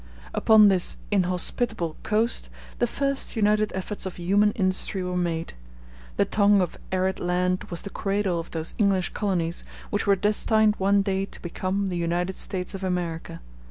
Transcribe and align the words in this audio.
Upon 0.33 0.69
this 0.69 0.97
inhospitable 1.11 1.95
coast 2.01 2.49
the 2.79 2.87
first 2.87 3.35
united 3.35 3.71
efforts 3.75 4.07
of 4.07 4.15
human 4.15 4.51
industry 4.53 5.03
were 5.03 5.15
made. 5.15 5.53
The 6.17 6.25
tongue 6.25 6.59
of 6.59 6.75
arid 6.91 7.19
land 7.19 7.65
was 7.65 7.83
the 7.83 7.91
cradle 7.91 8.39
of 8.39 8.49
those 8.49 8.73
English 8.79 9.09
colonies 9.13 9.63
which 9.91 10.07
were 10.07 10.15
destined 10.15 10.73
one 10.79 11.03
day 11.03 11.27
to 11.27 11.39
become 11.43 11.89
the 11.89 11.97
United 11.97 12.35
States 12.35 12.73
of 12.73 12.83
America. 12.83 13.41